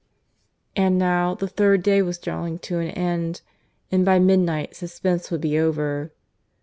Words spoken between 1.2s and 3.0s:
the third day was drawing to an